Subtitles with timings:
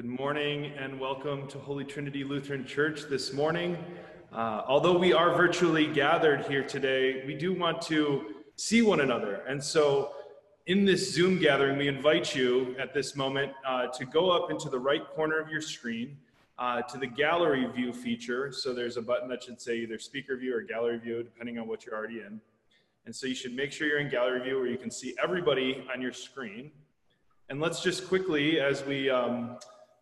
[0.00, 3.76] Good morning and welcome to Holy Trinity Lutheran Church this morning.
[4.32, 9.42] Uh, although we are virtually gathered here today, we do want to see one another.
[9.46, 10.12] And so,
[10.64, 14.70] in this Zoom gathering, we invite you at this moment uh, to go up into
[14.70, 16.16] the right corner of your screen
[16.58, 18.52] uh, to the gallery view feature.
[18.52, 21.68] So, there's a button that should say either speaker view or gallery view, depending on
[21.68, 22.40] what you're already in.
[23.04, 25.86] And so, you should make sure you're in gallery view where you can see everybody
[25.92, 26.70] on your screen.
[27.50, 29.58] And let's just quickly, as we um,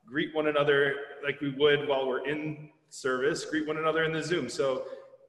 [0.08, 4.22] greet one another like we would while we're in service, greet one another in the
[4.22, 4.49] Zoom.
[4.49, 4.84] So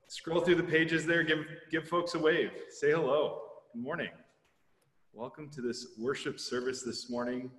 [0.08, 3.42] scroll through the pages there, give, give folks a wave, say hello.
[3.74, 4.10] Good morning.
[5.12, 7.52] Welcome to this worship service this morning.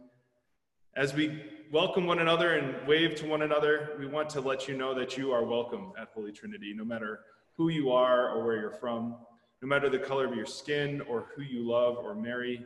[0.97, 4.75] As we welcome one another and wave to one another, we want to let you
[4.75, 7.21] know that you are welcome at Holy Trinity, no matter
[7.55, 9.17] who you are or where you're from,
[9.61, 12.65] no matter the color of your skin or who you love or marry,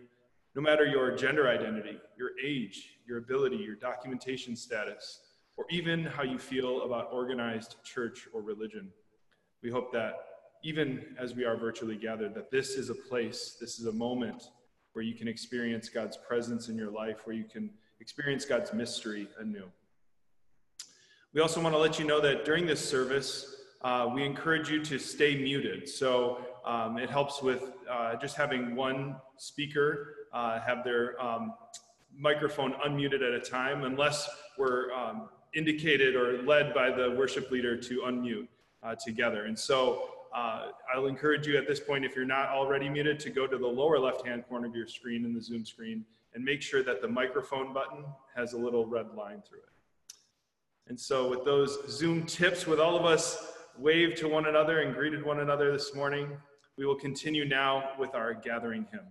[0.54, 5.20] no matter your gender identity, your age, your ability, your documentation status,
[5.56, 8.90] or even how you feel about organized church or religion.
[9.62, 10.14] We hope that
[10.62, 14.50] even as we are virtually gathered, that this is a place, this is a moment
[14.92, 17.70] where you can experience God's presence in your life, where you can
[18.00, 19.66] experience God's mystery anew.
[21.32, 24.82] We also want to let you know that during this service, uh, we encourage you
[24.84, 25.88] to stay muted.
[25.88, 31.54] So um, it helps with uh, just having one speaker uh, have their um,
[32.16, 34.28] microphone unmuted at a time, unless
[34.58, 38.48] we're um, indicated or led by the worship leader to unmute
[38.82, 39.46] uh, together.
[39.46, 43.30] And so uh, I'll encourage you at this point, if you're not already muted, to
[43.30, 46.04] go to the lower left-hand corner of your screen in the Zoom screen
[46.34, 48.04] and make sure that the microphone button
[48.34, 50.14] has a little red line through it.
[50.88, 54.94] And so with those Zoom tips, with all of us waved to one another and
[54.94, 56.36] greeted one another this morning,
[56.76, 59.06] we will continue now with our gathering hymn.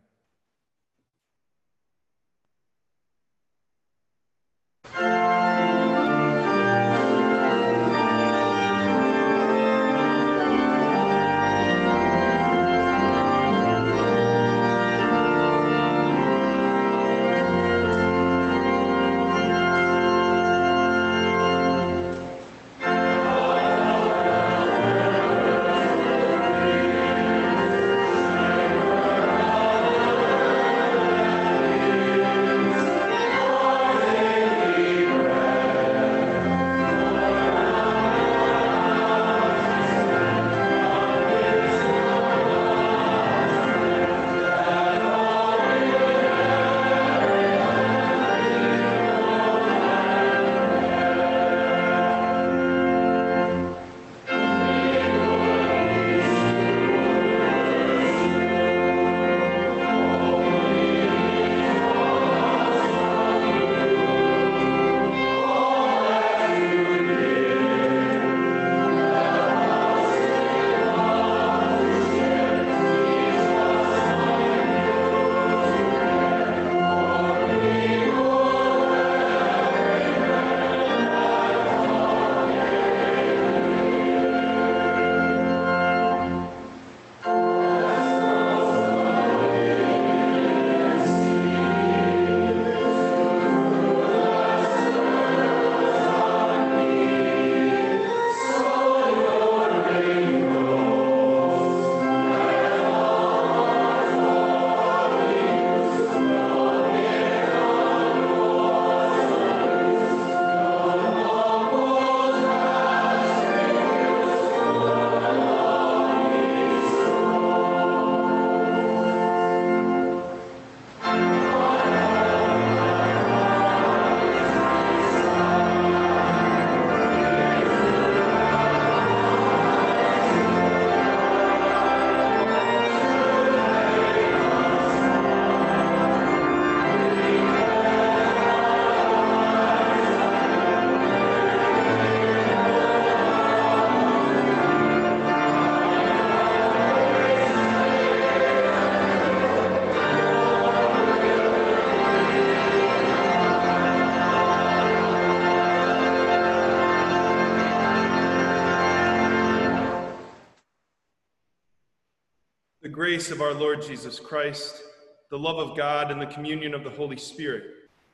[163.13, 164.81] grace of our Lord Jesus Christ,
[165.29, 167.63] the love of God, and the communion of the Holy Spirit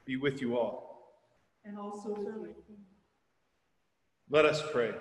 [0.04, 1.16] be with you all.
[1.64, 2.76] And also with you.
[4.30, 4.92] Let us pray.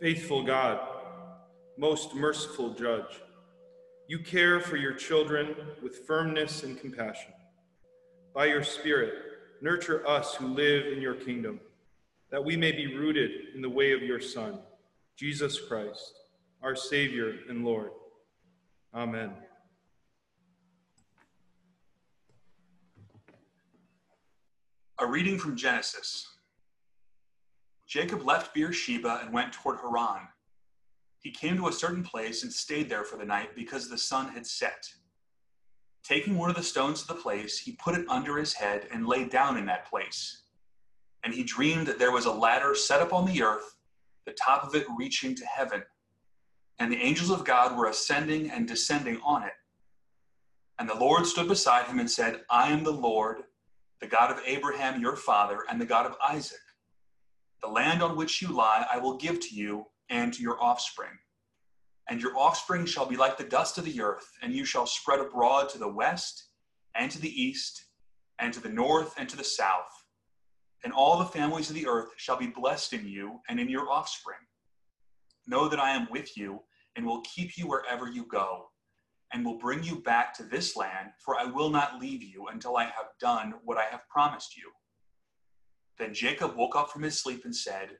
[0.00, 0.91] Faithful God,
[1.76, 3.20] most merciful Judge,
[4.08, 7.32] you care for your children with firmness and compassion.
[8.34, 9.14] By your Spirit,
[9.60, 11.60] nurture us who live in your kingdom,
[12.30, 14.58] that we may be rooted in the way of your Son,
[15.16, 16.12] Jesus Christ,
[16.62, 17.90] our Savior and Lord.
[18.94, 19.32] Amen.
[24.98, 26.28] A reading from Genesis.
[27.86, 30.28] Jacob left Beersheba and went toward Haran.
[31.22, 34.28] He came to a certain place and stayed there for the night because the sun
[34.28, 34.88] had set.
[36.02, 39.06] Taking one of the stones of the place, he put it under his head and
[39.06, 40.42] lay down in that place.
[41.22, 43.76] And he dreamed that there was a ladder set up on the earth,
[44.26, 45.84] the top of it reaching to heaven.
[46.80, 49.52] And the angels of God were ascending and descending on it.
[50.80, 53.42] And the Lord stood beside him and said, I am the Lord,
[54.00, 56.58] the God of Abraham your father, and the God of Isaac.
[57.62, 61.18] The land on which you lie I will give to you and to your offspring.
[62.08, 65.18] And your offspring shall be like the dust of the earth, and you shall spread
[65.18, 66.50] abroad to the west
[66.94, 67.86] and to the east
[68.38, 69.90] and to the north and to the south.
[70.84, 73.90] And all the families of the earth shall be blessed in you and in your
[73.90, 74.38] offspring.
[75.46, 76.60] Know that I am with you
[76.94, 78.66] and will keep you wherever you go,
[79.32, 82.76] and will bring you back to this land, for I will not leave you until
[82.76, 84.70] I have done what I have promised you.
[85.98, 87.96] Then Jacob woke up from his sleep and said,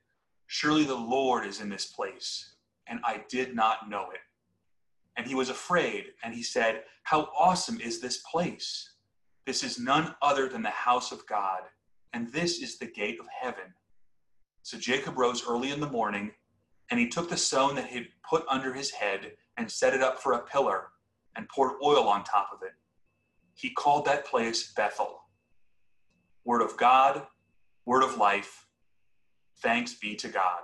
[0.53, 2.57] Surely the Lord is in this place,
[2.87, 4.21] and I did not know it.
[5.17, 8.91] And he was afraid, and he said, How awesome is this place!
[9.47, 11.63] This is none other than the house of God,
[12.13, 13.73] and this is the gate of heaven.
[14.63, 16.33] So Jacob rose early in the morning,
[16.91, 20.03] and he took the stone that he had put under his head and set it
[20.03, 20.89] up for a pillar,
[21.35, 22.75] and poured oil on top of it.
[23.55, 25.23] He called that place Bethel.
[26.45, 27.27] Word of God
[27.85, 28.67] word of life.
[29.63, 30.63] Thanks be to God.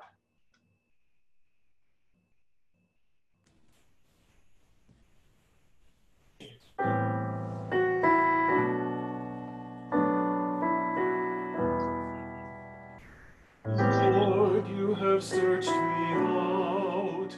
[13.68, 17.36] Lord, you have searched me out.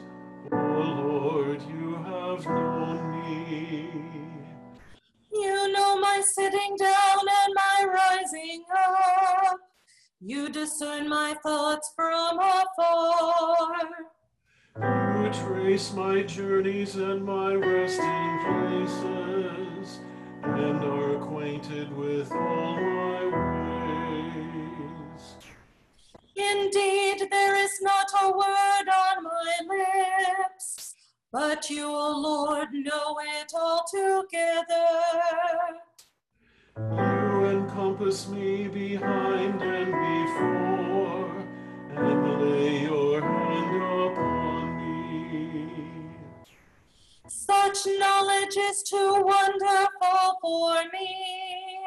[0.52, 3.90] Oh Lord, you have known me.
[5.32, 9.49] You know my sitting down and my rising up.
[10.22, 13.72] You discern my thoughts from afar.
[14.76, 20.00] You trace my journeys and my resting places,
[20.42, 23.24] and are acquainted with all my
[24.04, 25.36] ways.
[26.36, 30.94] Indeed, there is not a word on my lips,
[31.32, 34.70] but you, O Lord, know it altogether.
[37.70, 41.30] Encompass me behind and before,
[41.94, 43.76] and lay your hand
[44.10, 46.10] upon me.
[47.28, 51.78] Such knowledge is too wonderful for me.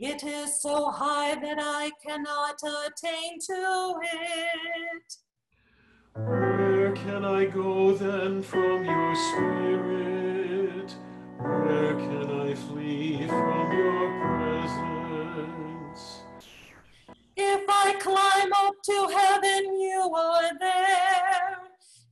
[0.00, 5.16] It is so high that I cannot attain to it.
[6.16, 10.92] Where can I go then from your spirit?
[11.38, 14.43] Where can I flee from your presence?
[17.56, 21.58] If I climb up to heaven, you are there.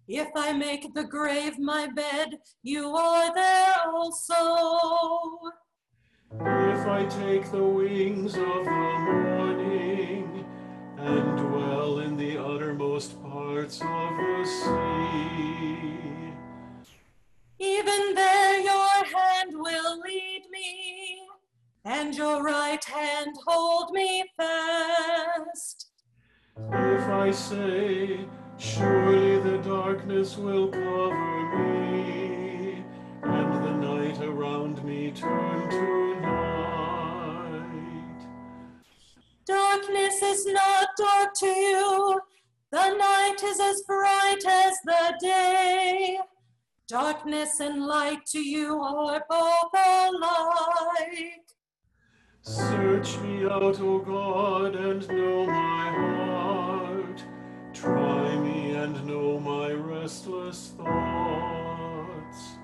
[0.07, 4.37] If I make the grave my bed, you are there also.
[6.31, 10.45] If I take the wings of the morning
[10.97, 16.35] and dwell in the uttermost parts of the sea,
[17.59, 21.32] Even there your hand will lead me,
[21.85, 25.87] and your right hand hold me fast.
[26.57, 28.27] if I say,
[28.59, 32.85] Surely the darkness will cover me,
[33.23, 37.63] and the night around me turn to night.
[39.47, 42.21] Darkness is not dark to you,
[42.71, 46.19] the night is as bright as the day.
[46.87, 51.43] Darkness and light to you are both alike.
[52.45, 57.23] Search me out, O God, and know my heart.
[57.73, 62.57] Try me and know my restless thoughts.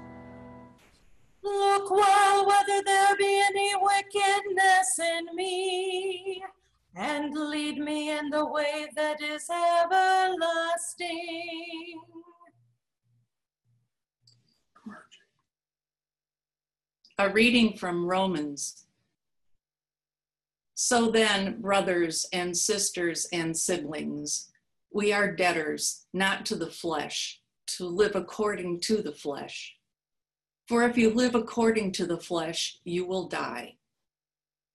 [1.44, 6.42] Look well whether there be any wickedness in me,
[6.96, 10.40] and lead me in the way that is everlasting.
[17.20, 18.87] A reading from Romans.
[20.80, 24.48] So then, brothers and sisters and siblings,
[24.92, 27.40] We are debtors, not to the flesh,
[27.78, 29.74] to live according to the flesh.
[30.68, 33.74] For if you live according to the flesh, you will die.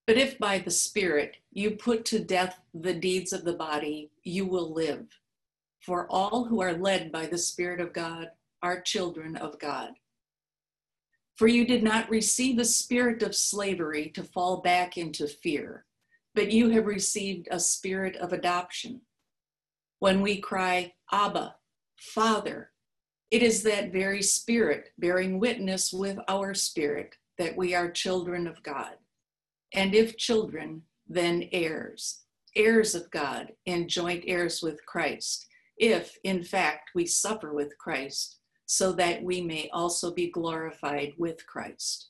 [0.05, 4.45] But if by the Spirit you put to death the deeds of the body, you
[4.45, 5.07] will live.
[5.79, 8.31] For all who are led by the Spirit of God
[8.61, 9.93] are children of God.
[11.37, 15.85] For you did not receive a spirit of slavery to fall back into fear,
[16.35, 19.01] but you have received a spirit of adoption.
[19.99, 21.55] When we cry, Abba,
[21.97, 22.71] Father,
[23.31, 28.61] it is that very spirit bearing witness with our spirit that we are children of
[28.63, 28.95] God.
[29.73, 32.21] And if children, then heirs,
[32.55, 35.47] heirs of God, and joint heirs with Christ,
[35.77, 41.45] if in fact we suffer with Christ so that we may also be glorified with
[41.45, 42.09] Christ.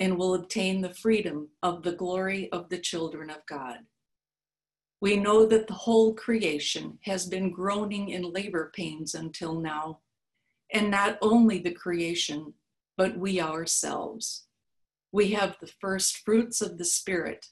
[0.00, 3.78] and will obtain the freedom of the glory of the children of God.
[5.00, 10.00] We know that the whole creation has been groaning in labor pains until now,
[10.72, 12.54] and not only the creation,
[12.96, 14.46] but we ourselves.
[15.12, 17.46] We have the first fruits of the Spirit,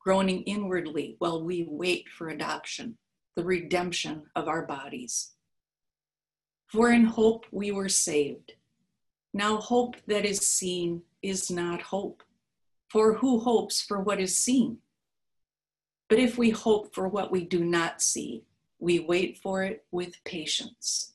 [0.00, 2.98] groaning inwardly while we wait for adoption,
[3.36, 5.32] the redemption of our bodies.
[6.66, 8.52] For in hope we were saved.
[9.32, 12.22] Now, hope that is seen is not hope.
[12.90, 14.78] For who hopes for what is seen?
[16.08, 18.42] But if we hope for what we do not see,
[18.80, 21.12] we wait for it with patience.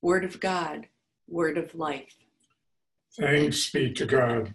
[0.00, 0.86] Word of God,
[1.26, 2.14] word of life.
[3.18, 4.54] Thanks be to God.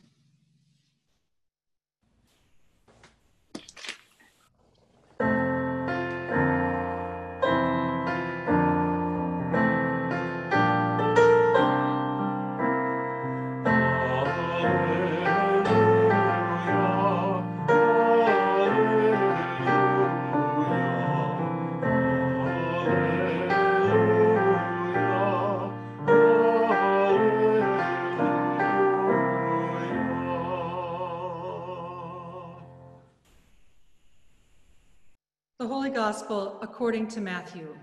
[35.67, 37.75] Gospel according to Matthew.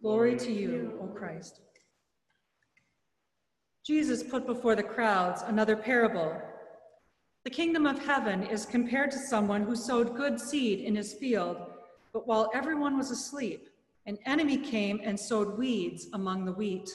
[0.00, 1.60] Glory to you, O Christ.
[3.84, 6.40] Jesus put before the crowds another parable.
[7.42, 11.56] The kingdom of heaven is compared to someone who sowed good seed in his field,
[12.12, 13.68] but while everyone was asleep,
[14.06, 16.88] an enemy came and sowed weeds among the wheat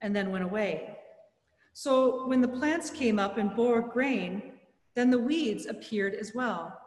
[0.00, 0.96] and then went away.
[1.72, 4.52] So when the plants came up and bore grain,
[4.94, 6.79] then the weeds appeared as well.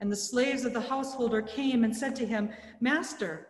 [0.00, 3.48] And the slaves of the householder came and said to him, Master,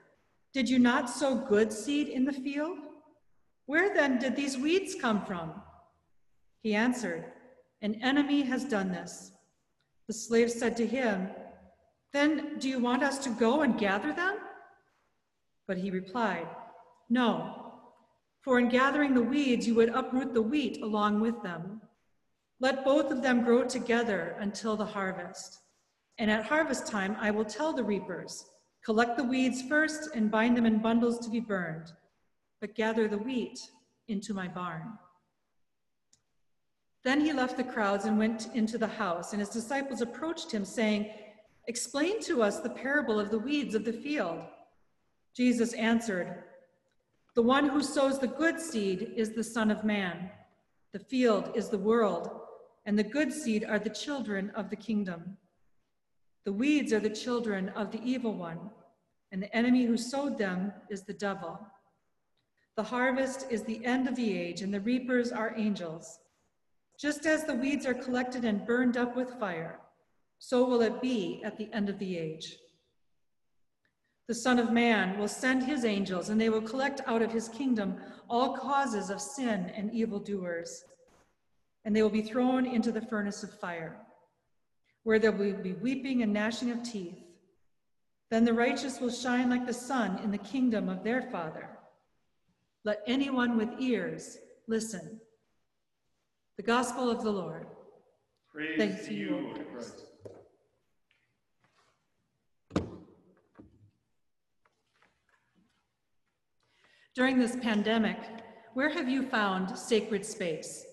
[0.52, 2.78] did you not sow good seed in the field?
[3.66, 5.52] Where then did these weeds come from?
[6.62, 7.24] He answered,
[7.82, 9.32] An enemy has done this.
[10.06, 11.28] The slave said to him,
[12.14, 14.38] Then do you want us to go and gather them?
[15.66, 16.48] But he replied,
[17.10, 17.74] No,
[18.40, 21.82] for in gathering the weeds you would uproot the wheat along with them.
[22.60, 25.58] Let both of them grow together until the harvest.
[26.18, 28.44] And at harvest time, I will tell the reapers,
[28.84, 31.92] collect the weeds first and bind them in bundles to be burned,
[32.60, 33.60] but gather the wheat
[34.08, 34.98] into my barn.
[37.04, 40.64] Then he left the crowds and went into the house, and his disciples approached him,
[40.64, 41.10] saying,
[41.68, 44.42] Explain to us the parable of the weeds of the field.
[45.34, 46.42] Jesus answered,
[47.34, 50.30] The one who sows the good seed is the Son of Man.
[50.92, 52.40] The field is the world,
[52.86, 55.36] and the good seed are the children of the kingdom.
[56.44, 58.70] The weeds are the children of the evil one,
[59.32, 61.58] and the enemy who sowed them is the devil.
[62.76, 66.20] The harvest is the end of the age, and the reapers are angels.
[66.98, 69.80] Just as the weeds are collected and burned up with fire,
[70.38, 72.56] so will it be at the end of the age.
[74.28, 77.48] The Son of Man will send his angels, and they will collect out of his
[77.48, 77.96] kingdom
[78.28, 80.84] all causes of sin and evildoers,
[81.84, 83.96] and they will be thrown into the furnace of fire
[85.04, 87.18] where there will be weeping and gnashing of teeth.
[88.30, 91.70] Then the righteous will shine like the sun in the kingdom of their Father.
[92.84, 95.20] Let anyone with ears listen.
[96.56, 97.66] The gospel of the Lord.
[98.52, 100.04] Praise Thanks to you, Christ.
[107.14, 108.18] During this pandemic,
[108.74, 110.84] where have you found sacred space?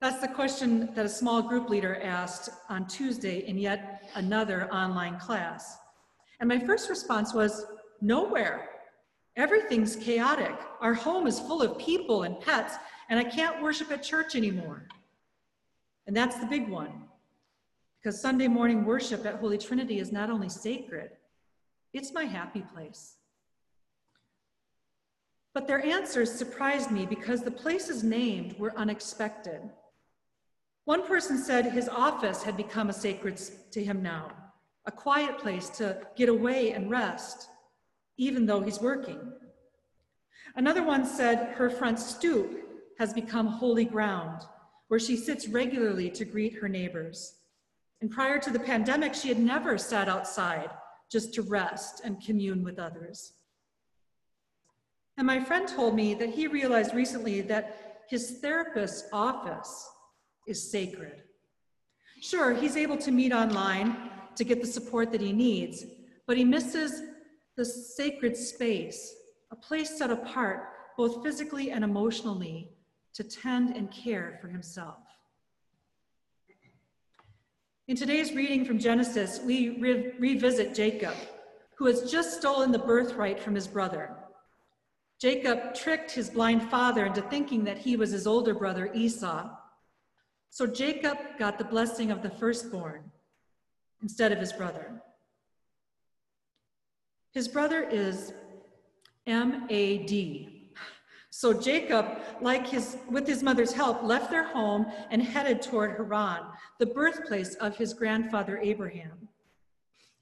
[0.00, 5.18] That's the question that a small group leader asked on Tuesday in yet another online
[5.18, 5.76] class.
[6.38, 7.66] And my first response was
[8.00, 8.68] nowhere.
[9.34, 10.56] Everything's chaotic.
[10.80, 12.74] Our home is full of people and pets,
[13.10, 14.86] and I can't worship at church anymore.
[16.06, 17.04] And that's the big one.
[18.00, 21.10] Because Sunday morning worship at Holy Trinity is not only sacred,
[21.92, 23.16] it's my happy place.
[25.54, 29.60] But their answers surprised me because the places named were unexpected.
[30.88, 33.38] One person said his office had become a sacred
[33.72, 34.30] to him now,
[34.86, 37.50] a quiet place to get away and rest,
[38.16, 39.20] even though he's working.
[40.56, 42.58] Another one said her front stoop
[42.98, 44.40] has become holy ground,
[44.86, 47.34] where she sits regularly to greet her neighbors.
[48.00, 50.70] And prior to the pandemic, she had never sat outside
[51.12, 53.34] just to rest and commune with others.
[55.18, 59.86] And my friend told me that he realized recently that his therapist's office
[60.48, 61.22] is sacred.
[62.20, 63.96] Sure, he's able to meet online
[64.34, 65.84] to get the support that he needs,
[66.26, 67.02] but he misses
[67.56, 69.14] the sacred space,
[69.50, 72.70] a place set apart both physically and emotionally
[73.14, 74.98] to tend and care for himself.
[77.86, 81.14] In today's reading from Genesis, we re revisit Jacob,
[81.76, 84.14] who has just stolen the birthright from his brother.
[85.18, 89.50] Jacob tricked his blind father into thinking that he was his older brother Esau.
[90.50, 93.10] So Jacob got the blessing of the firstborn
[94.02, 95.00] instead of his brother.
[97.32, 98.32] His brother is
[99.26, 100.72] M A D,
[101.30, 106.46] so Jacob, like his, with his mother's help, left their home and headed toward Haran,
[106.78, 109.28] the birthplace of his grandfather Abraham.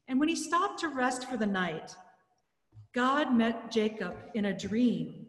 [0.09, 1.95] And when he stopped to rest for the night,
[2.93, 5.27] God met Jacob in a dream.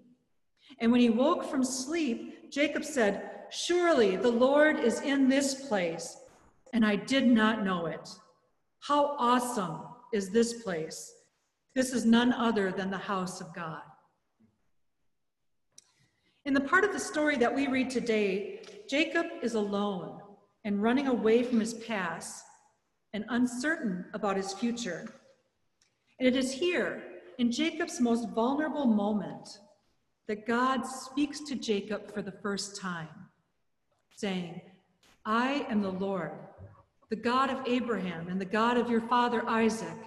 [0.80, 6.18] And when he woke from sleep, Jacob said, Surely the Lord is in this place,
[6.74, 8.10] and I did not know it.
[8.80, 9.80] How awesome
[10.14, 11.14] is this place!
[11.76, 13.82] This is none other than the house of God.
[16.46, 20.22] In the part of the story that we read today, Jacob is alone
[20.64, 22.44] and running away from his past
[23.14, 25.06] and uncertain about his future.
[26.20, 27.04] And it is here,
[27.38, 29.60] in Jacob's most vulnerable moment,
[30.28, 33.08] that God speaks to Jacob for the first time,
[34.18, 34.60] saying,
[35.26, 36.32] I am the Lord,
[37.10, 39.98] the God of Abraham and the God of your father Isaac.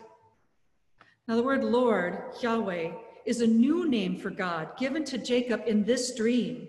[1.28, 2.90] Now, the word Lord, Yahweh,
[3.24, 6.66] is a new name for God given to Jacob in this dream.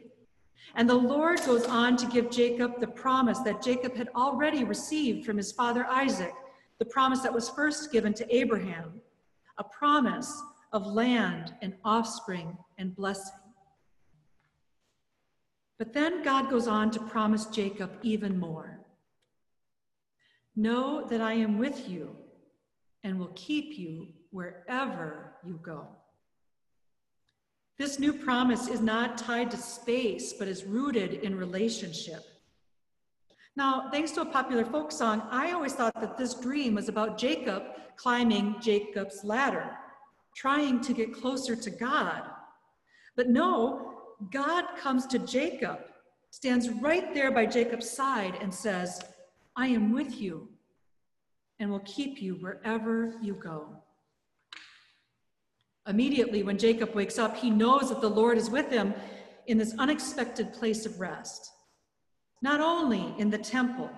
[0.76, 5.26] And the Lord goes on to give Jacob the promise that Jacob had already received
[5.26, 6.34] from his father Isaac,
[6.78, 9.02] the promise that was first given to Abraham,
[9.58, 13.41] a promise of land and offspring and blessing.
[15.82, 18.82] But then God goes on to promise Jacob even more.
[20.56, 22.16] Know that I am with you
[23.04, 25.88] and will keep you wherever you go.
[27.80, 32.24] This new promise is not tied to space, but is rooted in relationship.
[33.56, 37.18] Now, thanks to a popular folk song, I always thought that this dream was about
[37.18, 37.64] Jacob
[37.96, 39.72] climbing Jacob's ladder,
[40.36, 42.22] trying to get closer to God.
[43.16, 43.91] But no,
[44.30, 45.80] God comes to Jacob,
[46.30, 49.02] stands right there by Jacob's side, and says,
[49.56, 50.48] I am with you
[51.60, 53.84] and will keep you wherever you go.
[55.88, 58.94] Immediately, when Jacob wakes up, he knows that the Lord is with him
[59.48, 61.52] in this unexpected place of rest.
[62.42, 63.90] Not only in the temple,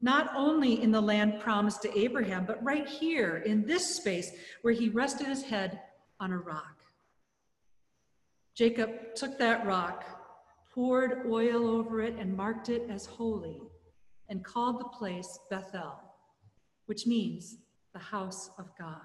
[0.00, 4.30] not only in the land promised to Abraham, but right here in this space
[4.62, 5.80] where he rested his head
[6.20, 6.73] on a rock.
[8.54, 10.04] Jacob took that rock,
[10.72, 13.60] poured oil over it, and marked it as holy,
[14.28, 15.98] and called the place Bethel,
[16.86, 17.56] which means
[17.92, 19.00] the house of God.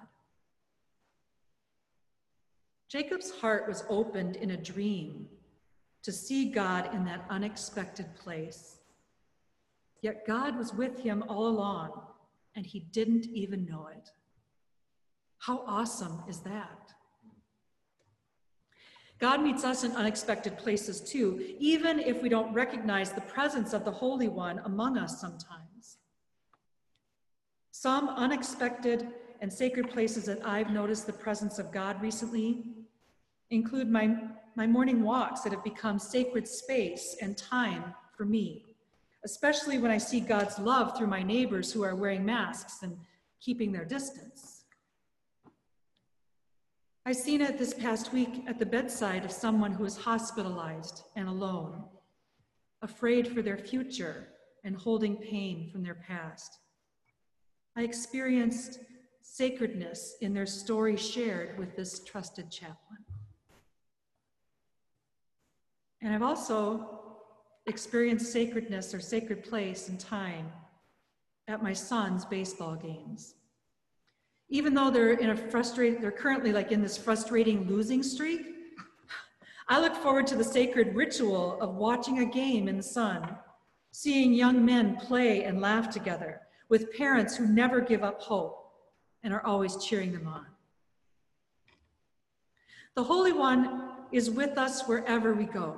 [2.90, 5.28] Jacob's heart was opened in a dream
[6.04, 8.78] to see God in that unexpected place.
[10.02, 12.02] Yet God was with him all along,
[12.56, 14.10] and he didn't even know it.
[15.40, 16.94] How awesome is that?
[19.20, 23.84] God meets us in unexpected places too, even if we don't recognize the presence of
[23.84, 25.98] the Holy One among us sometimes.
[27.72, 29.10] Some unexpected
[29.42, 32.64] and sacred places that I've noticed the presence of God recently
[33.50, 34.18] include my,
[34.56, 38.76] my morning walks that have become sacred space and time for me,
[39.26, 42.98] especially when I see God's love through my neighbors who are wearing masks and
[43.42, 44.59] keeping their distance.
[47.06, 51.28] I've seen it this past week at the bedside of someone who is hospitalized and
[51.28, 51.84] alone,
[52.82, 54.28] afraid for their future
[54.64, 56.60] and holding pain from their past.
[57.76, 58.80] I experienced
[59.22, 63.06] sacredness in their story shared with this trusted chaplain.
[66.02, 67.00] And I've also
[67.66, 70.52] experienced sacredness or sacred place and time
[71.48, 73.36] at my son's baseball games.
[74.50, 78.48] Even though they're in a frustrated, they're currently like in this frustrating losing streak,
[79.68, 83.38] I look forward to the sacred ritual of watching a game in the sun,
[83.92, 88.72] seeing young men play and laugh together with parents who never give up hope
[89.22, 90.46] and are always cheering them on.
[92.96, 95.78] The Holy One is with us wherever we go.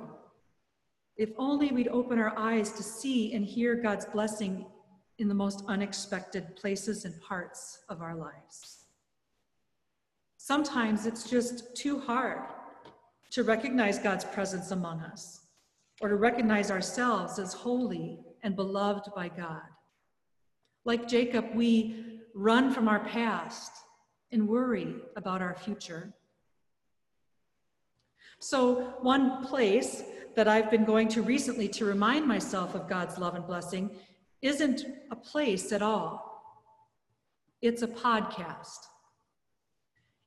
[1.16, 4.64] If only we'd open our eyes to see and hear God's blessing
[5.22, 8.86] in the most unexpected places and parts of our lives.
[10.36, 12.40] Sometimes it's just too hard
[13.30, 15.42] to recognize God's presence among us
[16.00, 19.62] or to recognize ourselves as holy and beloved by God.
[20.84, 23.70] Like Jacob, we run from our past
[24.32, 26.12] and worry about our future.
[28.40, 30.02] So, one place
[30.34, 33.90] that I've been going to recently to remind myself of God's love and blessing
[34.42, 36.42] isn't a place at all,
[37.62, 38.78] it's a podcast.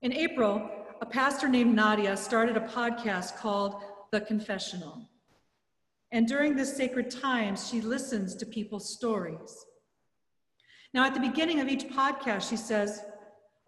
[0.01, 0.69] In April,
[1.01, 5.09] a pastor named Nadia started a podcast called The Confessional.
[6.11, 9.65] And during this sacred time, she listens to people's stories.
[10.93, 13.01] Now, at the beginning of each podcast, she says,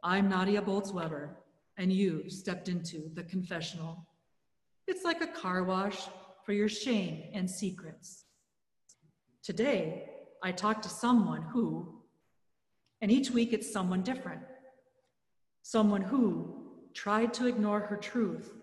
[0.01, 1.35] I'm Nadia Bolz-Weber,
[1.75, 4.07] and you stepped into the confessional.
[4.87, 6.07] It's like a car wash
[6.45, 8.23] for your shame and secrets.
[9.43, 10.09] Today,
[10.43, 12.01] I talk to someone who,
[13.01, 14.41] and each week it's someone different.
[15.61, 18.53] Someone who tried to ignore her truth,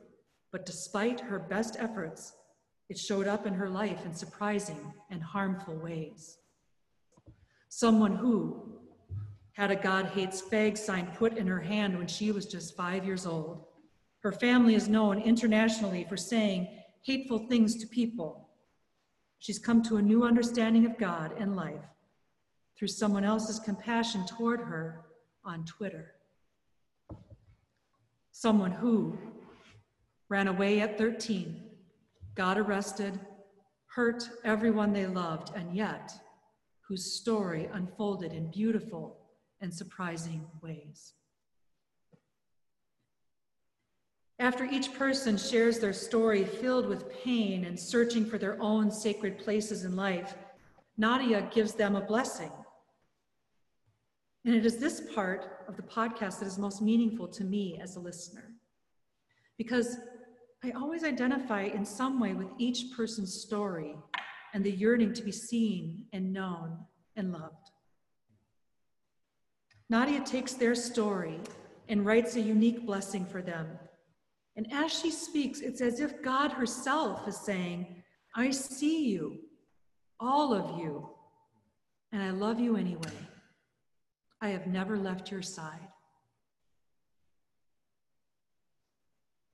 [0.52, 2.32] but despite her best efforts,
[2.88, 6.38] it showed up in her life in surprising and harmful ways
[7.74, 8.78] someone who
[9.54, 13.04] had a God hates fag sign put in her hand when she was just five
[13.04, 13.64] years old.
[14.20, 16.68] Her family is known internationally for saying
[17.02, 18.43] hateful things to people.
[19.38, 21.84] She's come to a new understanding of God and life
[22.76, 25.04] through someone else's compassion toward her
[25.44, 26.14] on Twitter.
[28.32, 29.18] Someone who
[30.28, 31.62] ran away at 13,
[32.34, 33.20] got arrested,
[33.86, 36.12] hurt everyone they loved, and yet
[36.80, 39.18] whose story unfolded in beautiful
[39.60, 41.14] and surprising ways.
[44.40, 49.38] After each person shares their story filled with pain and searching for their own sacred
[49.38, 50.34] places in life,
[50.96, 52.50] Nadia gives them a blessing.
[54.44, 57.96] And it is this part of the podcast that is most meaningful to me as
[57.96, 58.52] a listener.
[59.56, 59.98] Because
[60.64, 63.96] I always identify in some way with each person's story
[64.52, 66.78] and the yearning to be seen and known
[67.16, 67.70] and loved.
[69.88, 71.38] Nadia takes their story
[71.88, 73.68] and writes a unique blessing for them.
[74.56, 78.02] And as she speaks, it's as if God herself is saying,
[78.36, 79.38] I see you,
[80.20, 81.08] all of you,
[82.12, 83.18] and I love you anyway.
[84.40, 85.88] I have never left your side.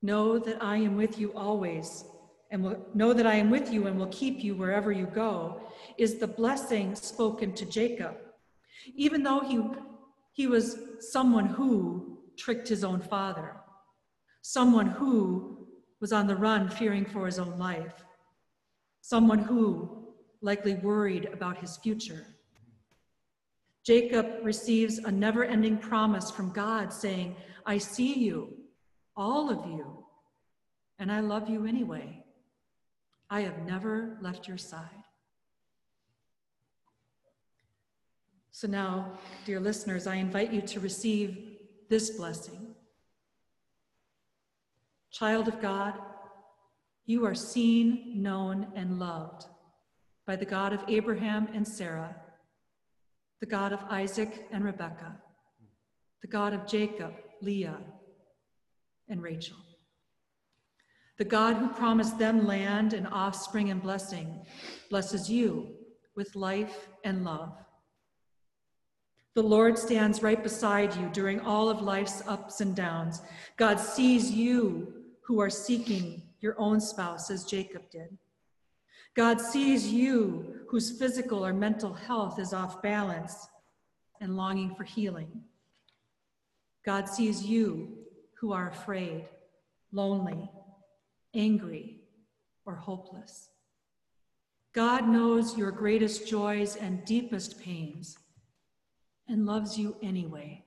[0.01, 2.03] Know that I am with you always
[2.51, 5.61] and will know that I am with you and will keep you wherever you go,
[5.97, 8.17] is the blessing spoken to Jacob.
[8.95, 9.61] Even though he,
[10.33, 13.55] he was someone who tricked his own father,
[14.41, 15.67] someone who
[15.99, 18.03] was on the run fearing for his own life,
[19.01, 22.25] someone who likely worried about his future.
[23.83, 28.53] Jacob receives a never ending promise from God saying, I see you,
[29.15, 30.05] all of you,
[30.99, 32.23] and I love you anyway.
[33.29, 34.89] I have never left your side.
[38.51, 39.13] So now,
[39.45, 41.57] dear listeners, I invite you to receive
[41.89, 42.70] this blessing.
[45.11, 45.93] Child of God,
[47.05, 49.45] you are seen, known, and loved
[50.25, 52.15] by the God of Abraham and Sarah,
[53.41, 55.17] the God of Isaac and Rebekah,
[56.21, 57.79] the God of Jacob, Leah,
[59.09, 59.57] and Rachel.
[61.17, 64.45] The God who promised them land and offspring and blessing
[64.89, 65.75] blesses you
[66.15, 67.53] with life and love.
[69.35, 73.21] The Lord stands right beside you during all of life's ups and downs.
[73.57, 75.00] God sees you
[75.31, 78.17] who are seeking your own spouse, as Jacob did.
[79.15, 83.47] God sees you whose physical or mental health is off balance
[84.19, 85.43] and longing for healing.
[86.85, 87.99] God sees you
[88.41, 89.23] who are afraid,
[89.93, 90.51] lonely,
[91.33, 92.01] angry,
[92.65, 93.51] or hopeless.
[94.73, 98.17] God knows your greatest joys and deepest pains
[99.29, 100.65] and loves you anyway.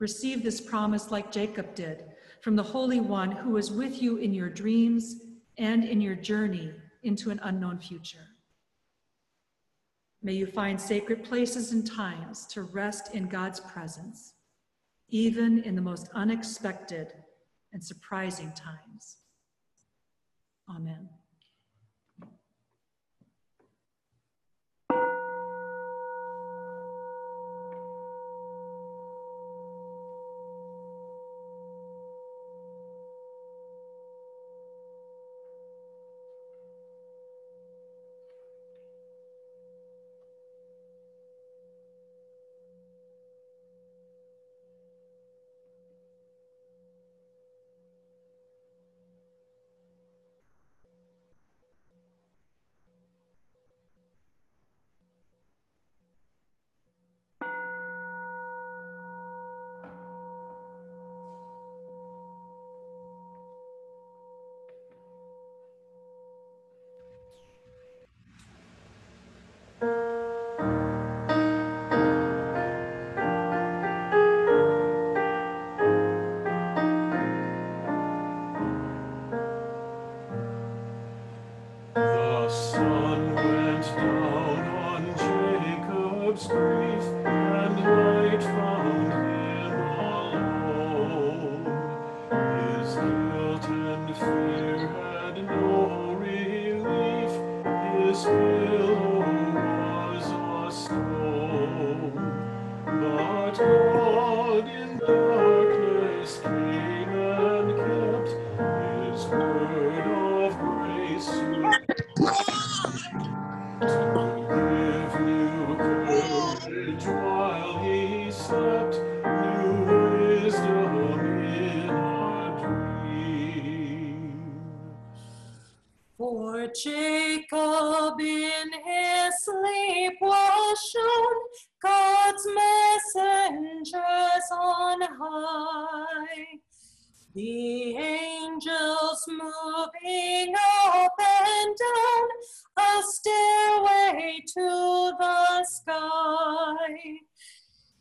[0.00, 2.02] Receive this promise like Jacob did
[2.48, 5.16] from the Holy One who is with you in your dreams
[5.58, 8.26] and in your journey into an unknown future.
[10.22, 14.32] May you find sacred places and times to rest in God's presence,
[15.10, 17.12] even in the most unexpected
[17.74, 19.18] and surprising times.
[20.74, 21.06] Amen.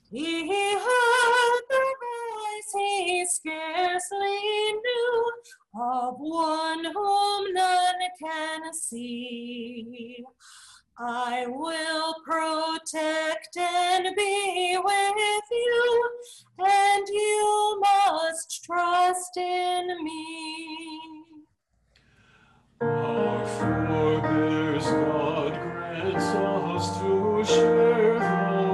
[0.09, 5.31] He the voice he scarcely knew
[5.75, 10.23] of one whom none can see.
[10.97, 16.09] I will protect and be with you,
[16.59, 21.23] and you must trust in me.
[22.81, 28.66] Our forebears God grants us to share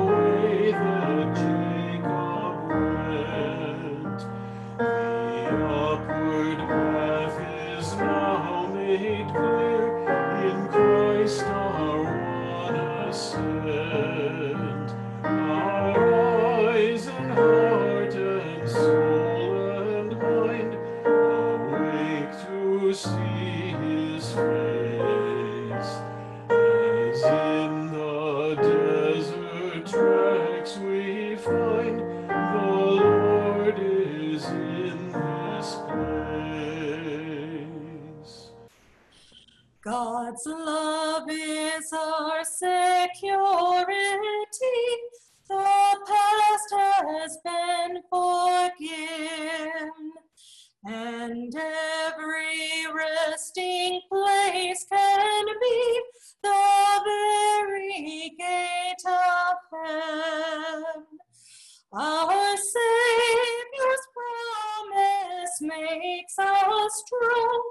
[61.94, 67.62] Our Savior's promise makes us strong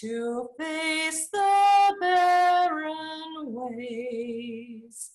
[0.00, 5.10] to face the barren ways.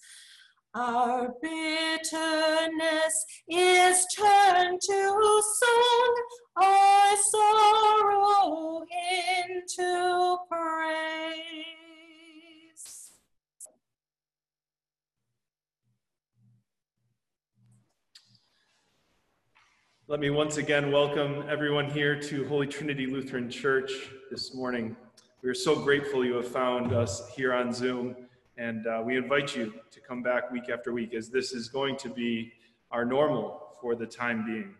[0.74, 3.16] Our bitterness
[3.50, 5.40] is turned to
[20.16, 23.92] Let me once again welcome everyone here to Holy Trinity Lutheran Church
[24.32, 24.96] this morning.
[25.42, 28.16] We are so grateful you have found us here on Zoom,
[28.58, 31.98] and uh, we invite you to come back week after week as this is going
[31.98, 32.54] to be
[32.92, 34.76] our normal for the time being.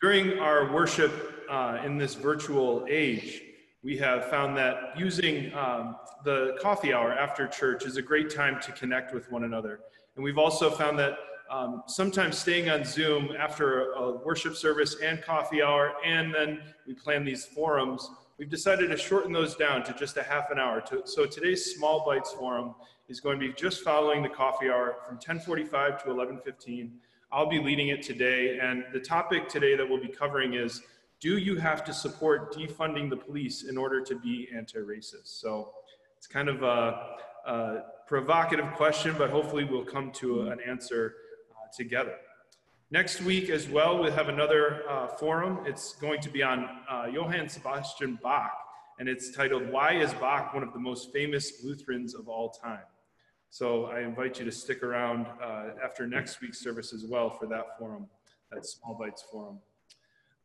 [0.00, 3.42] During our worship uh, in this virtual age,
[3.82, 8.60] we have found that using um, the coffee hour after church is a great time
[8.60, 9.80] to connect with one another.
[10.14, 11.16] And we've also found that
[11.50, 16.94] um, sometimes staying on Zoom after a worship service and coffee hour, and then we
[16.94, 20.82] plan these forums, we've decided to shorten those down to just a half an hour.
[21.04, 22.76] So today's Small Bites Forum
[23.08, 26.92] is going to be just following the coffee hour from 1045 to 1115.
[27.32, 30.82] I'll be leading it today, and the topic today that we'll be covering is,
[31.18, 35.26] do you have to support defunding the police in order to be anti-racist?
[35.40, 35.72] So
[36.16, 41.14] it's kind of a, a provocative question, but hopefully we'll come to an answer
[41.76, 42.14] together.
[42.90, 45.60] Next week as well, we'll have another uh, forum.
[45.64, 48.52] It's going to be on uh, Johann Sebastian Bach,
[48.98, 52.82] and it's titled, Why is Bach one of the most famous Lutherans of all time?
[53.50, 57.46] So I invite you to stick around uh, after next week's service as well for
[57.46, 58.06] that forum,
[58.52, 59.58] that Small Bites forum.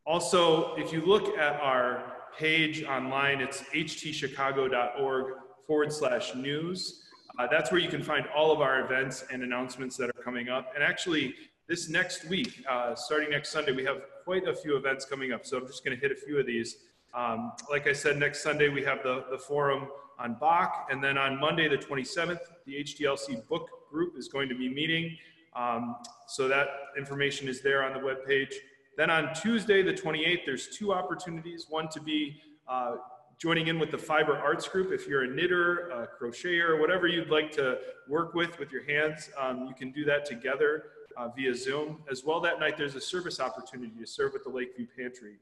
[0.06, 5.34] Also, if you look at our page online, it's htchicago.org
[5.66, 7.05] forward slash news.
[7.38, 10.50] Uh, that's where you can find all of our events and announcements that are coming
[10.50, 10.72] up.
[10.74, 11.36] And actually,
[11.68, 15.46] this next week, uh, starting next Sunday, we have quite a few events coming up.
[15.46, 16.78] So I'm just going to hit a few of these.
[17.14, 20.88] Um, like I said, next Sunday, we have the, the forum on Bach.
[20.90, 25.18] And then on Monday, the 27th, the HTLC book group is going to be meeting.
[25.56, 26.68] Um, so that
[26.98, 28.54] information is there on the web page.
[28.98, 31.66] Then on Tuesday, the 28th, there's two opportunities.
[31.70, 32.96] One to be uh,
[33.38, 34.92] joining in with the fiber arts group.
[34.92, 39.30] If you're a knitter, a crocheter, whatever you'd like to work with with your hands,
[39.38, 40.86] um, you can do that together
[41.18, 42.00] uh, via Zoom.
[42.10, 45.36] As well that night, there's a service opportunity to serve at the Lakeview Pantry.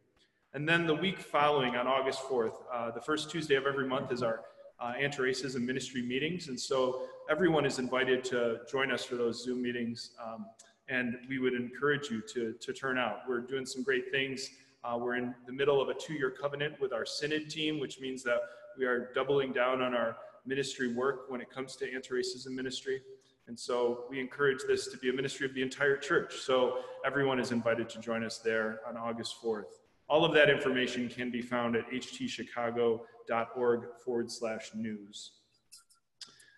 [0.54, 4.12] And then the week following on August 4th, uh, the first Tuesday of every month
[4.12, 4.42] is our
[4.80, 6.48] uh, anti-racism ministry meetings.
[6.48, 10.12] And so everyone is invited to join us for those Zoom meetings.
[10.24, 10.46] Um,
[10.90, 13.22] and we would encourage you to, to turn out.
[13.28, 14.50] We're doing some great things
[14.84, 18.24] uh, we're in the middle of a two-year covenant with our synod team, which means
[18.24, 18.40] that
[18.78, 23.02] we are doubling down on our ministry work when it comes to anti-racism ministry.
[23.48, 26.36] And so we encourage this to be a ministry of the entire church.
[26.38, 29.66] So everyone is invited to join us there on August 4th.
[30.10, 35.32] All of that information can be found at htchicago.org forward slash news.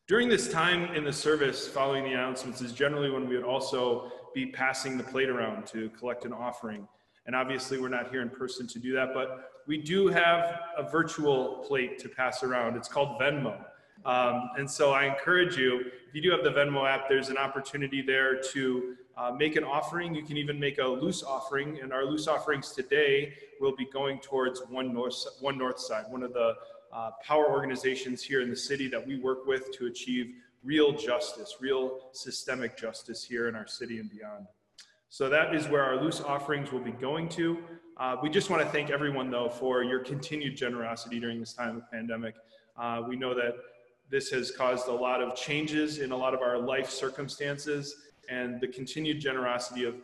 [0.07, 4.11] During this time in the service following the announcements is generally when we would also
[4.35, 6.87] be passing the plate around to collect an offering.
[7.25, 10.83] And obviously, we're not here in person to do that, but we do have a
[10.83, 12.77] virtual plate to pass around.
[12.77, 13.63] It's called Venmo.
[14.05, 17.37] Um, and so I encourage you, if you do have the Venmo app, there's an
[17.37, 20.13] opportunity there to uh, make an offering.
[20.13, 21.79] You can even make a loose offering.
[21.81, 26.21] And our loose offerings today will be going towards One North, One North Side, one
[26.21, 26.53] of the
[26.93, 31.55] uh, power organizations here in the city that we work with to achieve real justice,
[31.59, 34.45] real systemic justice here in our city and beyond.
[35.15, 37.57] So that is where our loose offerings will be going to.
[37.95, 41.77] Uh, we just want to thank everyone, though, for your continued generosity during this time
[41.77, 42.35] of pandemic.
[42.77, 43.55] Uh, we know that
[44.09, 47.95] this has caused a lot of changes in a lot of our life circumstances,
[48.27, 49.95] and the continued generosity of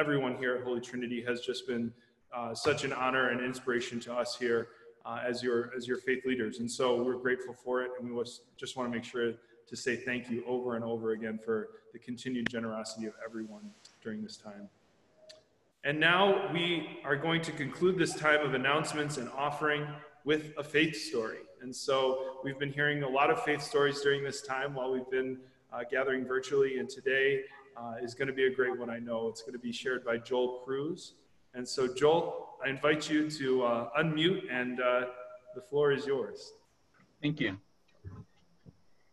[0.00, 1.92] everyone here at Holy Trinity has just been
[2.34, 4.70] uh, such an honor and inspiration to us here
[5.04, 6.58] uh, as your as your faith leaders.
[6.58, 8.24] And so we're grateful for it, and we
[8.56, 9.32] just want to make sure
[9.68, 13.70] to say thank you over and over again for the continued generosity of everyone
[14.06, 14.68] during this time.
[15.82, 19.84] And now we are going to conclude this time of announcements and offering
[20.24, 21.38] with a faith story.
[21.60, 25.10] And so we've been hearing a lot of faith stories during this time while we've
[25.10, 25.38] been
[25.72, 26.78] uh, gathering virtually.
[26.78, 27.40] And today
[27.76, 29.26] uh, is going to be a great one, I know.
[29.26, 31.14] It's going to be shared by Joel Cruz.
[31.54, 35.06] And so, Joel, I invite you to uh, unmute, and uh,
[35.56, 36.52] the floor is yours.
[37.20, 37.56] Thank you.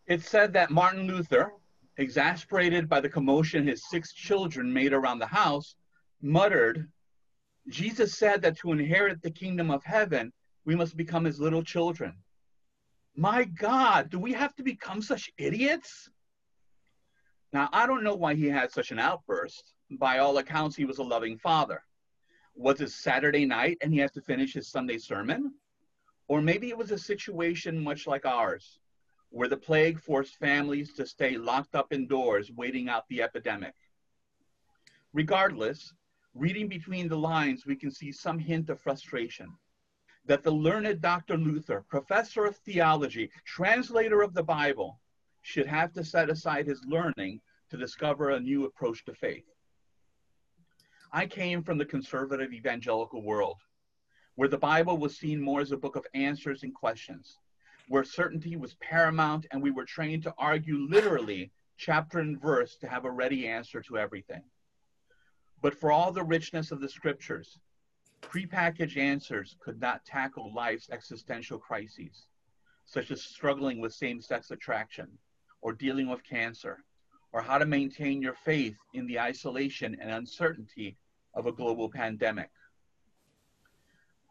[0.05, 1.51] It's said that Martin Luther,
[1.97, 5.75] exasperated by the commotion his six children made around the house,
[6.21, 6.89] muttered,
[7.67, 10.33] Jesus said that to inherit the kingdom of heaven,
[10.65, 12.15] we must become his little children.
[13.15, 16.09] My God, do we have to become such idiots?
[17.51, 19.73] Now, I don't know why he had such an outburst.
[19.91, 21.83] By all accounts, he was a loving father.
[22.55, 25.53] Was it Saturday night and he has to finish his Sunday sermon?
[26.27, 28.79] Or maybe it was a situation much like ours
[29.33, 33.73] where the plague forced families to stay locked up indoors waiting out the epidemic.
[35.11, 35.91] Regardless,
[36.35, 39.51] reading between the lines, we can see some hint of frustration
[40.25, 41.35] that the learned Dr.
[41.35, 44.99] Luther, professor of theology, translator of the Bible,
[45.41, 49.49] should have to set aside his learning to discover a new approach to faith.
[51.11, 53.57] I came from the conservative evangelical world,
[54.35, 57.39] where the Bible was seen more as a book of answers and questions,
[57.87, 62.87] where certainty was paramount and we were trained to argue literally chapter and verse to
[62.87, 64.43] have a ready answer to everything.
[65.61, 67.59] But for all the richness of the scriptures,
[68.21, 72.27] prepackaged answers could not tackle life's existential crises,
[72.85, 75.07] such as struggling with same sex attraction,
[75.61, 76.83] or dealing with cancer,
[77.31, 80.97] or how to maintain your faith in the isolation and uncertainty
[81.33, 82.49] of a global pandemic.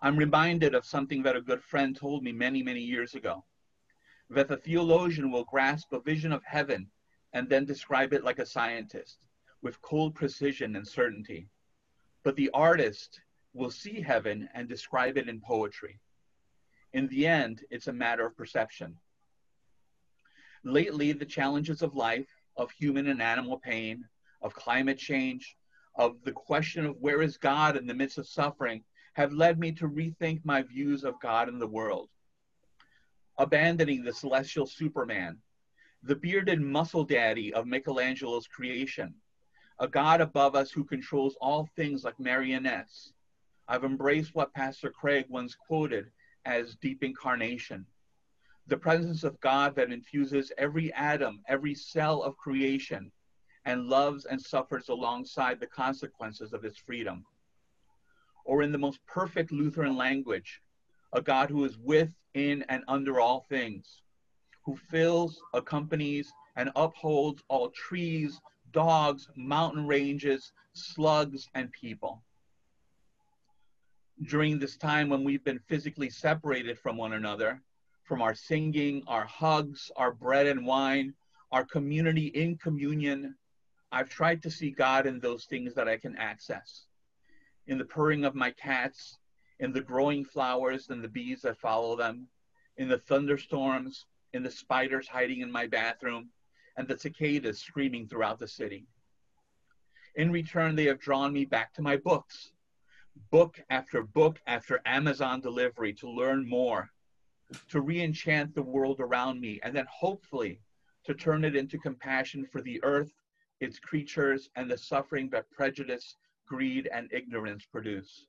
[0.05, 3.45] I'm reminded of something that a good friend told me many, many years ago
[4.31, 6.91] that the theologian will grasp a vision of heaven
[7.33, 9.29] and then describe it like a scientist
[9.63, 11.47] with cold precision and certainty.
[12.25, 13.21] But the artist
[13.55, 16.01] will see heaven and describe it in poetry.
[16.93, 18.97] In the end, it's a matter of perception.
[20.65, 24.05] Lately, the challenges of life, of human and animal pain,
[24.41, 25.57] of climate change,
[25.95, 28.83] of the question of where is God in the midst of suffering
[29.15, 32.09] have led me to rethink my views of God and the world.
[33.39, 35.39] Abandoning the celestial Superman,
[36.03, 39.15] the bearded muscle daddy of Michelangelo's creation,
[39.79, 43.13] a God above us who controls all things like marionettes.
[43.69, 46.11] I've embraced what Pastor Craig once quoted
[46.45, 47.87] as deep incarnation,
[48.67, 53.11] the presence of God that infuses every atom, every cell of creation,
[53.65, 57.25] and loves and suffers alongside the consequences of its freedom.
[58.45, 60.61] Or in the most perfect Lutheran language,
[61.13, 64.03] a God who is with, in, and under all things,
[64.65, 68.41] who fills, accompanies, and upholds all trees,
[68.73, 72.23] dogs, mountain ranges, slugs, and people.
[74.23, 77.61] During this time when we've been physically separated from one another,
[78.05, 81.15] from our singing, our hugs, our bread and wine,
[81.51, 83.35] our community in communion,
[83.91, 86.87] I've tried to see God in those things that I can access.
[87.67, 89.19] In the purring of my cats,
[89.61, 92.29] in the growing flowers and the bees that follow them,
[92.77, 96.31] in the thunderstorms, in the spiders hiding in my bathroom,
[96.77, 98.87] and the cicadas screaming throughout the city.
[100.17, 102.53] In return, they have drawn me back to my books,
[103.31, 106.91] book after book after Amazon delivery to learn more,
[107.69, 110.61] to re enchant the world around me, and then hopefully
[111.05, 113.13] to turn it into compassion for the earth,
[113.61, 116.17] its creatures, and the suffering that prejudice,
[116.53, 118.27] greed, and ignorance produce.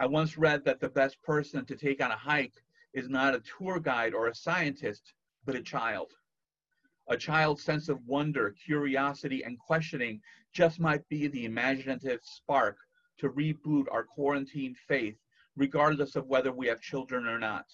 [0.00, 3.42] I once read that the best person to take on a hike is not a
[3.56, 5.14] tour guide or a scientist,
[5.44, 6.10] but a child.
[7.08, 10.20] A child's sense of wonder, curiosity, and questioning
[10.52, 12.76] just might be the imaginative spark
[13.18, 15.18] to reboot our quarantined faith,
[15.54, 17.66] regardless of whether we have children or not.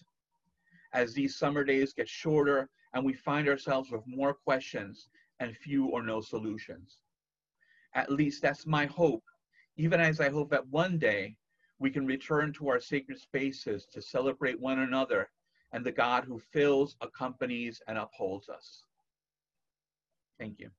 [0.93, 5.87] As these summer days get shorter and we find ourselves with more questions and few
[5.87, 6.99] or no solutions.
[8.01, 9.23] At least that's my hope,
[9.77, 11.37] even as I hope that one day
[11.79, 15.29] we can return to our sacred spaces to celebrate one another
[15.73, 18.85] and the God who fills, accompanies, and upholds us.
[20.39, 20.71] Thank you.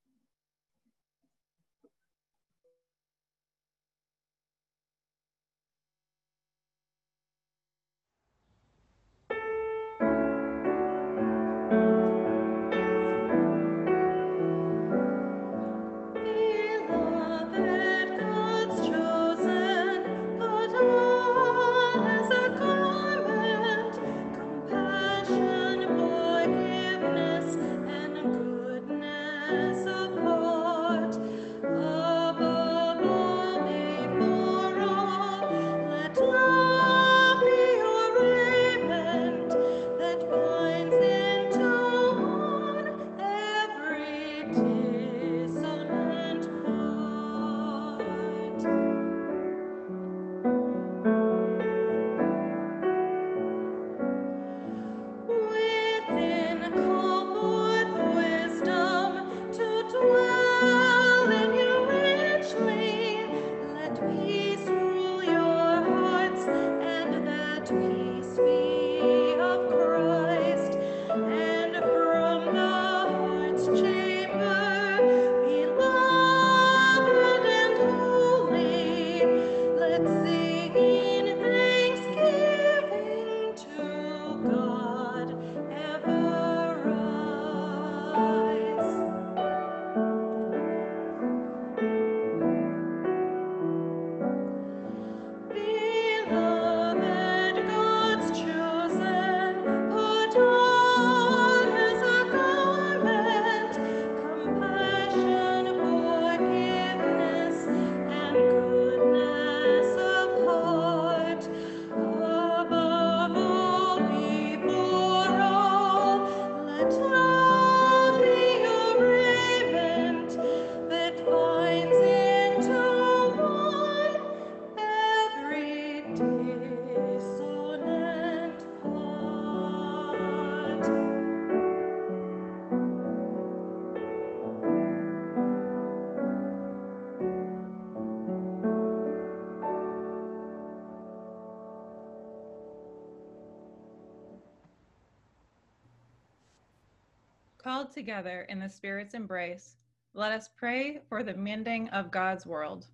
[147.92, 149.76] Together in the Spirit's embrace,
[150.14, 152.88] let us pray for the mending of God's world.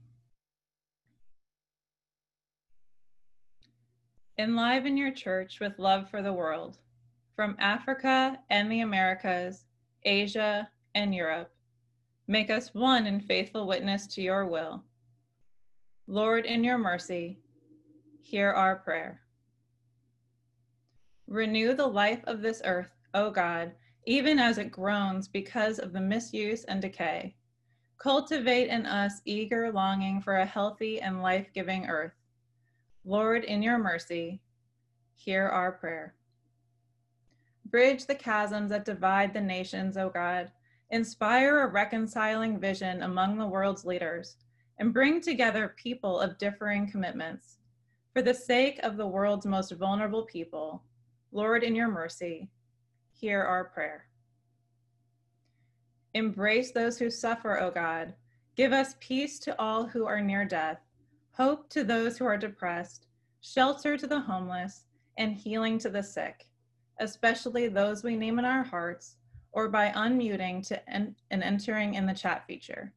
[4.38, 6.78] Enliven your church with love for the world,
[7.36, 9.66] from Africa and the Americas,
[10.04, 11.52] Asia and Europe.
[12.28, 14.84] Make us one in faithful witness to your will.
[16.06, 17.40] Lord, in your mercy,
[18.22, 19.22] hear our prayer.
[21.28, 23.72] Renew the life of this earth, O God,
[24.08, 27.36] even as it groans because of the misuse and decay.
[27.98, 32.14] Cultivate in us eager longing for a healthy and life giving earth.
[33.04, 34.40] Lord, in your mercy,
[35.16, 36.16] hear our prayer.
[37.66, 40.54] Bridge the chasms that divide the nations, O God.
[40.90, 44.38] Inspire a reconciling vision among the world's leaders
[44.80, 47.58] and bring together people of differing commitments.
[48.14, 50.82] For the sake of the world's most vulnerable people,
[51.34, 52.48] Lord, in your mercy,
[53.20, 54.06] hear our prayer.
[56.14, 58.14] Embrace those who suffer, O God.
[58.56, 60.80] Give us peace to all who are near death
[61.38, 63.06] hope to those who are depressed,
[63.42, 64.86] shelter to the homeless,
[65.20, 66.48] and healing to the sick,
[67.00, 69.18] especially those we name in our hearts
[69.52, 72.92] or by unmuting to en- and entering in the chat feature.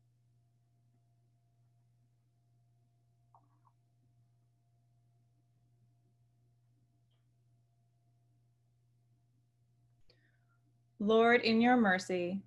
[11.03, 12.43] Lord, in your mercy,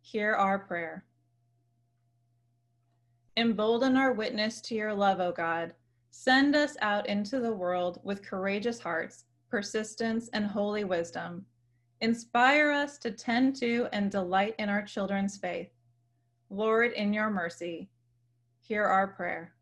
[0.00, 1.04] hear our prayer.
[3.36, 5.74] Embolden our witness to your love, O God.
[6.10, 11.44] Send us out into the world with courageous hearts, persistence, and holy wisdom.
[12.00, 15.68] Inspire us to tend to and delight in our children's faith.
[16.48, 17.90] Lord, in your mercy,
[18.60, 19.52] hear our prayer.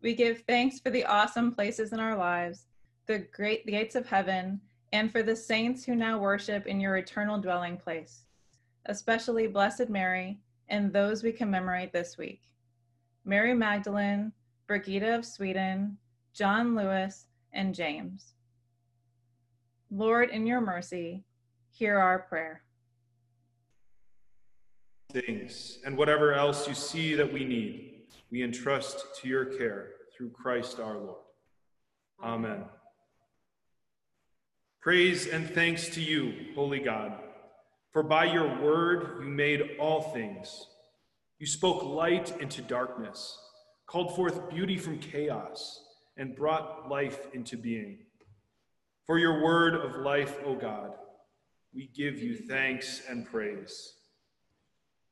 [0.00, 2.68] We give thanks for the awesome places in our lives,
[3.04, 4.62] the great gates of heaven,
[4.92, 8.24] and for the saints who now worship in your eternal dwelling place,
[8.86, 12.42] especially Blessed Mary and those we commemorate this week
[13.24, 14.32] Mary Magdalene,
[14.66, 15.98] Brigida of Sweden,
[16.32, 18.34] John Lewis, and James.
[19.90, 21.24] Lord, in your mercy,
[21.70, 22.62] hear our prayer.
[25.12, 30.30] Things and whatever else you see that we need, we entrust to your care through
[30.30, 31.22] Christ our Lord.
[32.22, 32.64] Amen.
[34.80, 37.12] Praise and thanks to you, Holy God,
[37.92, 40.68] for by your word you made all things.
[41.40, 43.36] You spoke light into darkness,
[43.86, 45.82] called forth beauty from chaos,
[46.16, 47.98] and brought life into being.
[49.04, 50.92] For your word of life, O God,
[51.74, 53.94] we give you thanks and praise.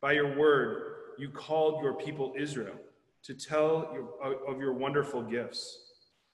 [0.00, 2.76] By your word, you called your people Israel
[3.24, 3.96] to tell
[4.46, 5.82] of your wonderful gifts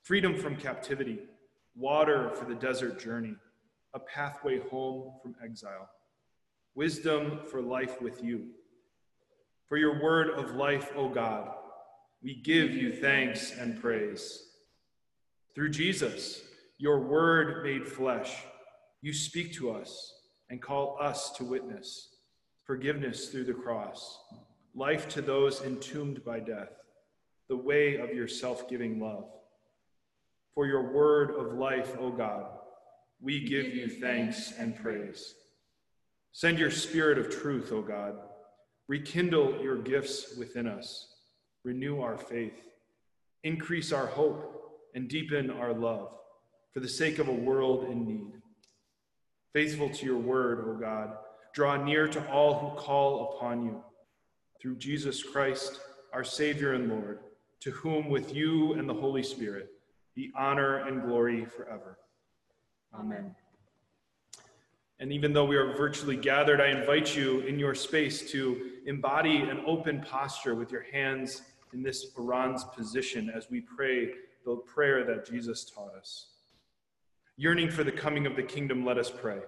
[0.03, 1.21] freedom from captivity,
[1.75, 3.35] water for the desert journey,
[3.95, 5.89] a pathway home from exile,
[6.75, 8.49] wisdom for life with you.
[9.69, 11.51] For your word of life, O God,
[12.23, 14.51] we give you thanks and praise.
[15.55, 16.43] Through Jesus,
[16.79, 18.45] your word made flesh,
[19.01, 20.15] you speak to us
[20.51, 22.09] and call us to witness
[22.65, 24.21] forgiveness through the cross,
[24.75, 26.71] life to those entombed by death,
[27.49, 29.29] the way of your self giving love.
[30.55, 32.47] For your word of life, O God,
[33.21, 35.35] we give you thanks and praise.
[36.33, 38.17] Send your spirit of truth, O God.
[38.89, 41.09] Rekindle your gifts within us.
[41.65, 42.61] Renew our faith.
[43.45, 46.11] Increase our hope and deepen our love
[46.73, 48.33] for the sake of a world in need.
[49.53, 51.17] Faithful to your word, O God,
[51.55, 53.83] draw near to all who call upon you.
[54.61, 55.81] Through Jesus Christ,
[56.13, 57.21] our Savior and Lord,
[57.61, 59.69] to whom with you and the Holy Spirit
[60.15, 61.99] be honor and glory forever.
[62.95, 63.35] Amen.
[64.99, 69.39] And even though we are virtually gathered, I invite you in your space to embody
[69.39, 71.43] an open posture with your hands
[71.73, 74.11] in this orans position as we pray
[74.45, 76.27] the prayer that Jesus taught us.
[77.37, 79.39] Yearning for the coming of the kingdom, let us pray.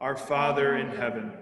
[0.00, 1.32] Our Father in heaven,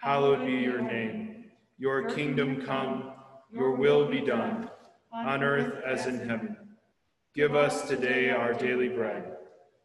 [0.00, 1.44] hallowed be your name.
[1.78, 3.12] Your kingdom come,
[3.52, 4.68] your will be done,
[5.12, 6.56] on earth as in heaven.
[7.34, 9.36] Give us today our daily bread.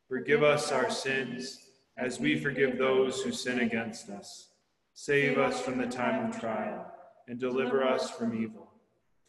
[0.10, 1.60] Forgive us our sins,
[1.98, 4.50] as we forgive those who sin against us.
[4.93, 6.91] Save us from the time of trial,
[7.30, 8.70] and deliver us from evil.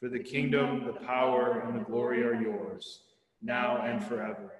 [0.00, 3.02] For the kingdom, the power, and the glory are yours,
[3.40, 4.52] now and forever.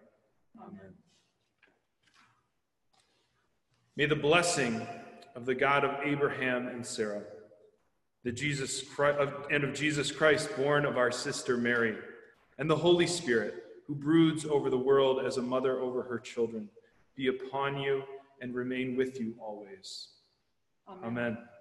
[0.61, 0.95] Amen.
[3.97, 4.87] May the blessing
[5.35, 7.25] of the God of Abraham and Sarah,
[8.23, 11.97] the Jesus Christ, and of Jesus Christ, born of our sister Mary,
[12.59, 13.55] and the Holy Spirit,
[13.87, 16.69] who broods over the world as a mother over her children,
[17.17, 18.03] be upon you
[18.41, 20.09] and remain with you always.
[21.05, 21.35] Amen.
[21.35, 21.58] Thankful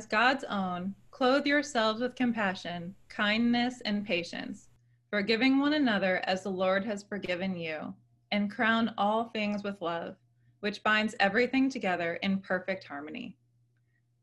[0.00, 4.70] As God's own, clothe yourselves with compassion, kindness, and patience,
[5.10, 7.92] forgiving one another as the Lord has forgiven you,
[8.32, 10.16] and crown all things with love,
[10.60, 13.36] which binds everything together in perfect harmony.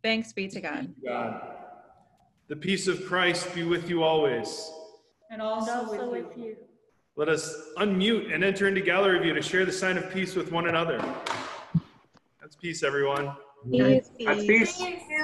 [0.01, 0.95] Thanks be to God.
[1.05, 1.43] God.
[2.47, 4.71] The peace of Christ be with you always.
[5.29, 6.57] And also with you.
[7.15, 10.51] Let us unmute and enter into gallery view to share the sign of peace with
[10.51, 10.99] one another.
[12.41, 13.33] That's peace, everyone.
[13.71, 14.09] Peace.
[14.25, 14.77] God's peace.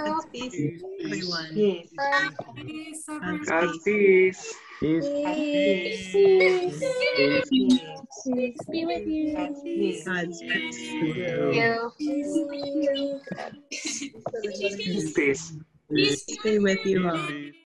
[0.04, 0.84] God's peace.
[1.06, 1.54] Everyone.
[1.54, 3.46] Peace, God's everyone.
[3.46, 4.54] God's peace.
[4.80, 5.10] Peace.
[5.24, 6.14] Peace.
[8.26, 9.36] Peace be with you.
[9.36, 10.04] God's peace.
[10.06, 10.84] God's peace.
[15.14, 15.54] Peace.
[15.90, 17.63] Peace be with you all.